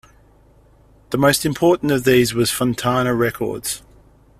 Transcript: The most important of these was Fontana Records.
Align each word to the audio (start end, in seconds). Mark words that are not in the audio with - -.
The 1.11 1.17
most 1.19 1.45
important 1.45 1.91
of 1.91 2.05
these 2.05 2.33
was 2.33 2.49
Fontana 2.49 3.13
Records. 3.13 3.83